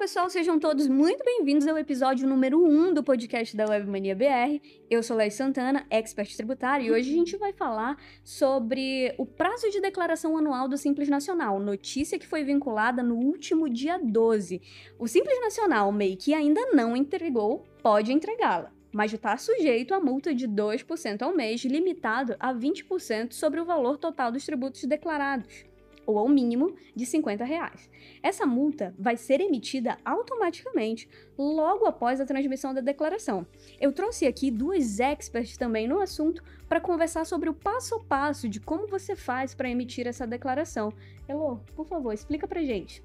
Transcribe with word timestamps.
pessoal, 0.00 0.28
sejam 0.30 0.58
todos 0.58 0.88
muito 0.88 1.22
bem-vindos 1.24 1.68
ao 1.68 1.78
episódio 1.78 2.26
número 2.26 2.58
1 2.64 2.94
do 2.94 3.04
podcast 3.04 3.56
da 3.56 3.66
Webmania 3.66 4.16
BR. 4.16 4.58
Eu 4.90 5.02
sou 5.02 5.16
Laís 5.16 5.34
Santana, 5.34 5.86
expert 5.88 6.34
tributário, 6.34 6.86
e 6.86 6.90
hoje 6.90 7.12
a 7.12 7.14
gente 7.14 7.36
vai 7.36 7.52
falar 7.52 7.96
sobre 8.24 9.14
o 9.18 9.24
prazo 9.24 9.70
de 9.70 9.80
declaração 9.80 10.36
anual 10.36 10.66
do 10.66 10.76
Simples 10.76 11.08
Nacional, 11.08 11.60
notícia 11.60 12.18
que 12.18 12.26
foi 12.26 12.42
vinculada 12.42 13.02
no 13.02 13.14
último 13.14 13.68
dia 13.68 13.98
12. 14.02 14.60
O 14.98 15.06
Simples 15.06 15.40
Nacional, 15.40 15.92
MEI, 15.92 16.16
que 16.16 16.34
ainda 16.34 16.60
não 16.72 16.96
entregou, 16.96 17.64
pode 17.82 18.12
entregá-la 18.12 18.72
mas 18.92 19.12
está 19.12 19.36
sujeito 19.36 19.94
a 19.94 20.00
multa 20.00 20.34
de 20.34 20.48
2% 20.48 21.22
ao 21.22 21.32
mês, 21.32 21.64
limitado 21.64 22.34
a 22.40 22.52
20% 22.52 23.32
sobre 23.34 23.60
o 23.60 23.64
valor 23.64 23.96
total 23.98 24.32
dos 24.32 24.44
tributos 24.44 24.82
declarados 24.82 25.69
ou 26.10 26.18
ao 26.18 26.28
mínimo 26.28 26.74
de 26.94 27.06
50 27.06 27.44
reais. 27.44 27.88
Essa 28.22 28.44
multa 28.44 28.94
vai 28.98 29.16
ser 29.16 29.40
emitida 29.40 29.96
automaticamente 30.04 31.08
logo 31.38 31.86
após 31.86 32.20
a 32.20 32.26
transmissão 32.26 32.74
da 32.74 32.80
declaração. 32.80 33.46
Eu 33.80 33.92
trouxe 33.92 34.26
aqui 34.26 34.50
duas 34.50 34.98
experts 34.98 35.56
também 35.56 35.86
no 35.86 36.00
assunto 36.00 36.42
para 36.68 36.80
conversar 36.80 37.24
sobre 37.24 37.48
o 37.48 37.54
passo 37.54 37.94
a 37.94 38.00
passo 38.00 38.48
de 38.48 38.60
como 38.60 38.86
você 38.86 39.14
faz 39.14 39.54
para 39.54 39.70
emitir 39.70 40.06
essa 40.06 40.26
declaração. 40.26 40.92
Elô, 41.28 41.58
por 41.76 41.86
favor, 41.86 42.12
explica 42.12 42.46
para 42.46 42.62
gente. 42.62 43.02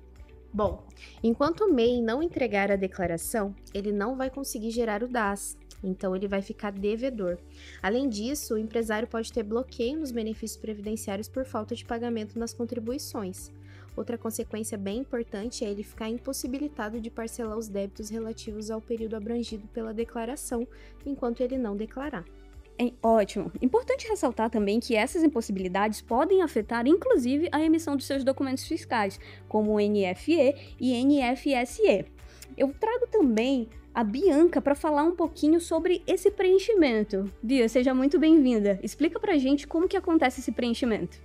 Bom, 0.53 0.85
enquanto 1.21 1.65
o 1.65 1.73
MEI 1.73 2.01
não 2.01 2.23
entregar 2.23 2.71
a 2.71 2.77
declaração, 2.77 3.53
ele 3.73 3.91
não 3.91 4.15
vai 4.15 4.29
conseguir 4.29 4.71
gerar 4.71 5.03
o 5.03 5.07
DAS, 5.07 5.57
então 5.83 6.15
ele 6.15 6.27
vai 6.27 6.41
ficar 6.41 6.71
devedor. 6.71 7.37
Além 7.81 8.09
disso, 8.09 8.55
o 8.55 8.57
empresário 8.57 9.07
pode 9.07 9.31
ter 9.31 9.43
bloqueio 9.43 9.99
nos 9.99 10.11
benefícios 10.11 10.59
previdenciários 10.59 11.27
por 11.27 11.45
falta 11.45 11.75
de 11.75 11.85
pagamento 11.85 12.37
nas 12.39 12.53
contribuições. 12.53 13.51
Outra 13.95 14.17
consequência 14.17 14.77
bem 14.77 14.99
importante 14.99 15.63
é 15.63 15.69
ele 15.69 15.83
ficar 15.83 16.09
impossibilitado 16.09 16.99
de 16.99 17.09
parcelar 17.09 17.57
os 17.57 17.69
débitos 17.69 18.09
relativos 18.09 18.69
ao 18.69 18.81
período 18.81 19.15
abrangido 19.15 19.67
pela 19.67 19.93
declaração, 19.93 20.67
enquanto 21.05 21.41
ele 21.41 21.57
não 21.57 21.77
declarar. 21.77 22.25
É 22.77 22.91
ótimo. 23.01 23.53
Importante 23.61 24.05
ressaltar 24.05 24.49
também 24.49 24.81
que 24.81 24.95
essas 24.95 25.23
impossibilidades 25.23 26.01
podem 26.01 26.41
afetar 26.41 26.85
inclusive 26.85 27.47
a 27.53 27.63
emissão 27.63 27.95
dos 27.95 28.05
seus 28.05 28.21
documentos 28.21 28.67
fiscais, 28.67 29.17
como 29.47 29.71
o 29.71 29.79
NFE 29.79 30.75
e 30.77 31.05
NFSE. 31.05 32.05
Eu 32.57 32.73
trago 32.73 33.07
também 33.07 33.69
a 33.95 34.03
Bianca 34.03 34.61
para 34.61 34.75
falar 34.75 35.03
um 35.03 35.15
pouquinho 35.15 35.61
sobre 35.61 36.03
esse 36.05 36.29
preenchimento. 36.29 37.31
Bia, 37.41 37.69
seja 37.69 37.93
muito 37.93 38.19
bem-vinda. 38.19 38.77
Explica 38.83 39.17
pra 39.21 39.37
gente 39.37 39.65
como 39.65 39.87
que 39.87 39.95
acontece 39.95 40.41
esse 40.41 40.51
preenchimento. 40.51 41.17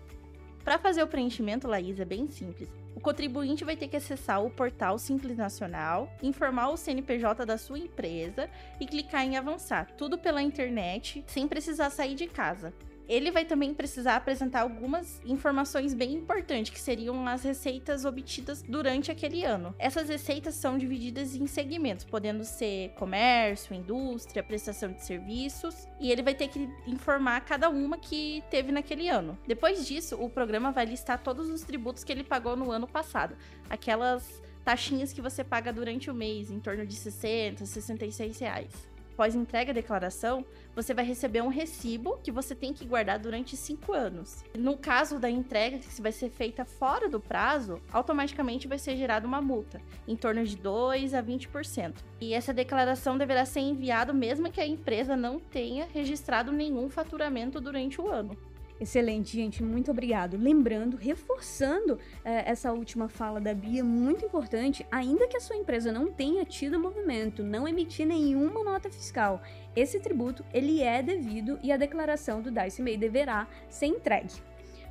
Para 0.63 0.79
fazer 0.79 1.03
o 1.03 1.09
preenchimento, 1.09 1.67
Laís, 1.67 1.99
é 1.99 2.05
bem 2.05 2.29
simples. 2.29 2.69
O 2.95 3.01
contribuinte 3.01 3.65
vai 3.65 3.77
ter 3.77 3.89
que 3.89 3.97
acessar 3.97 4.45
o 4.45 4.51
portal 4.51 4.99
Simples 4.99 5.37
Nacional, 5.37 6.09
informar 6.23 6.69
o 6.69 6.77
CNPJ 6.77 7.45
da 7.45 7.59
sua 7.59 7.79
empresa 7.79 8.49
e 8.79 8.87
clicar 8.87 9.25
em 9.25 9.37
avançar, 9.37 9.91
tudo 9.97 10.17
pela 10.17 10.41
internet, 10.41 11.25
sem 11.27 11.49
precisar 11.49 11.91
sair 11.91 12.15
de 12.15 12.29
casa 12.29 12.73
ele 13.11 13.33
vai 13.33 13.45
também 13.45 13.75
precisar 13.75 14.15
apresentar 14.15 14.61
algumas 14.61 15.21
informações 15.25 15.93
bem 15.93 16.13
importantes, 16.15 16.73
que 16.73 16.81
seriam 16.81 17.27
as 17.27 17.43
receitas 17.43 18.05
obtidas 18.05 18.63
durante 18.63 19.11
aquele 19.11 19.45
ano. 19.45 19.75
Essas 19.81 20.09
receitas 20.09 20.55
são 20.55 20.79
divididas 20.79 21.35
em 21.35 21.45
segmentos, 21.49 22.05
podendo 22.05 22.45
ser 22.45 22.91
comércio, 22.91 23.75
indústria, 23.75 24.45
prestação 24.45 24.93
de 24.93 25.05
serviços, 25.05 25.89
e 25.99 26.13
ele 26.13 26.23
vai 26.23 26.37
ter 26.37 26.47
que 26.47 26.71
informar 26.87 27.41
cada 27.41 27.69
uma 27.69 27.99
que 27.99 28.45
teve 28.49 28.71
naquele 28.71 29.09
ano. 29.09 29.37
Depois 29.45 29.85
disso, 29.85 30.17
o 30.23 30.31
programa 30.31 30.71
vai 30.71 30.87
listar 30.87 31.21
todos 31.21 31.51
os 31.51 31.63
tributos 31.63 32.05
que 32.05 32.13
ele 32.13 32.23
pagou 32.23 32.55
no 32.55 32.71
ano 32.71 32.87
passado, 32.87 33.37
aquelas 33.69 34.41
taxinhas 34.65 35.13
que 35.13 35.21
você 35.21 35.43
paga 35.43 35.73
durante 35.73 36.09
o 36.13 36.15
mês, 36.15 36.49
em 36.49 36.61
torno 36.61 36.87
de 36.87 36.95
60, 36.95 37.67
66 37.67 38.39
reais 38.39 38.90
após 39.21 39.35
entrega 39.35 39.71
a 39.71 39.75
declaração, 39.75 40.47
você 40.75 40.95
vai 40.95 41.05
receber 41.05 41.43
um 41.43 41.49
recibo 41.49 42.19
que 42.23 42.33
você 42.33 42.55
tem 42.55 42.73
que 42.73 42.87
guardar 42.87 43.19
durante 43.19 43.55
cinco 43.55 43.93
anos. 43.93 44.43
No 44.57 44.79
caso 44.79 45.19
da 45.19 45.29
entrega, 45.29 45.79
que 45.79 46.01
vai 46.01 46.11
ser 46.11 46.31
feita 46.31 46.65
fora 46.65 47.07
do 47.07 47.21
prazo, 47.21 47.83
automaticamente 47.93 48.67
vai 48.67 48.79
ser 48.79 48.97
gerada 48.97 49.27
uma 49.27 49.43
multa, 49.43 49.79
em 50.09 50.17
torno 50.17 50.43
de 50.43 50.57
2 50.57 51.13
a 51.13 51.23
20%. 51.23 51.97
E 52.19 52.33
essa 52.33 52.55
declaração 52.55 53.19
deverá 53.19 53.45
ser 53.45 53.61
enviada 53.61 54.11
mesmo 54.15 54.51
que 54.51 54.59
a 54.61 54.67
empresa 54.67 55.15
não 55.15 55.39
tenha 55.39 55.87
registrado 55.93 56.51
nenhum 56.51 56.89
faturamento 56.89 57.61
durante 57.61 58.01
o 58.01 58.09
ano. 58.09 58.35
Excelente, 58.81 59.37
gente, 59.37 59.63
muito 59.63 59.91
obrigado. 59.91 60.39
Lembrando, 60.39 60.97
reforçando 60.97 61.99
é, 62.25 62.51
essa 62.51 62.73
última 62.73 63.11
fala 63.11 63.39
da 63.39 63.53
Bia, 63.53 63.85
muito 63.85 64.25
importante, 64.25 64.87
ainda 64.91 65.29
que 65.29 65.37
a 65.37 65.41
sua 65.41 65.57
empresa 65.57 65.93
não 65.93 66.11
tenha 66.11 66.47
tido 66.47 66.81
movimento, 66.81 67.43
não 67.43 67.69
emitir 67.69 68.07
nenhuma 68.07 68.65
nota 68.65 68.89
fiscal, 68.89 69.43
esse 69.77 70.01
tributo 70.01 70.43
ele 70.53 70.83
é 70.83 71.03
devido 71.03 71.59
e 71.63 71.71
a 71.71 71.77
declaração 71.77 72.41
do 72.41 72.51
Dice 72.51 72.81
May 72.81 72.97
deverá 72.97 73.47
ser 73.69 73.87
entregue. 73.87 74.33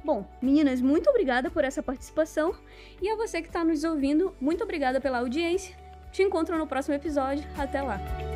Bom, 0.05 0.23
meninas, 0.39 0.79
muito 0.79 1.09
obrigada 1.09 1.49
por 1.49 1.63
essa 1.63 1.81
participação 1.81 2.53
e 3.01 3.09
a 3.09 3.15
você 3.15 3.41
que 3.41 3.47
está 3.47 3.65
nos 3.65 3.83
ouvindo, 3.83 4.35
muito 4.39 4.63
obrigada 4.63 5.01
pela 5.01 5.17
audiência. 5.17 5.75
Te 6.11 6.21
encontro 6.21 6.57
no 6.57 6.67
próximo 6.67 6.95
episódio. 6.95 7.43
Até 7.57 7.81
lá! 7.81 8.28